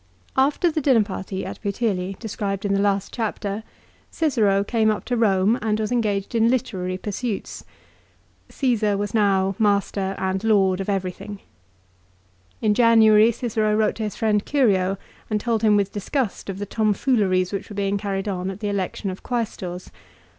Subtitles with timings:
[0.35, 3.61] AFTER the dinner party at Puteoli described in the last chapter,
[4.09, 7.63] Cicero came up to Eome and was engaged in B c 44 literary pursuits.
[8.49, 10.85] Cassar was now master and lord eetat.
[10.85, 10.85] 63.
[10.85, 11.39] O f ever ything.
[12.63, 14.97] In January Cicero wrote to his friend Curio
[15.29, 18.69] and told him with disgust of the tomfooleries which were being carried on at the
[18.69, 19.91] election of Quaestors.